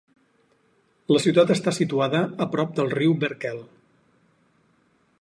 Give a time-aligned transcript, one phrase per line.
[1.15, 3.65] La ciutat està situada a prop del riu Berkel.